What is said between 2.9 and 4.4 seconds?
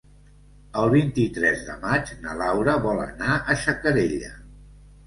anar a Xacarella.